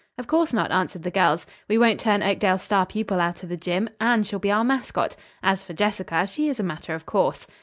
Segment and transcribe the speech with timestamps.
[0.17, 1.45] "Of course not," answered the girls.
[1.67, 3.87] "We won't turn Oakdale's star pupil out of the gym.
[3.99, 5.15] Anne shall be our mascot.
[5.43, 7.45] As for Jessica, she is a matter of course."